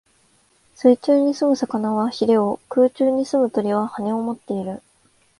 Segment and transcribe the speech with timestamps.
[0.73, 4.81] 水中に棲む魚は鰭を、空中に棲む鳥は翅をもっている。